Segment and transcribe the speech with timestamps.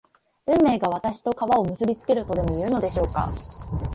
[0.47, 3.31] 運命が私と川を結びつけるとでもいうのでしょうか